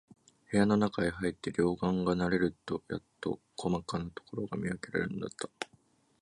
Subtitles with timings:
[0.51, 5.69] 部屋のなかへ入って、両眼が慣れるとやっと、こまかなところが見わけられるのだった。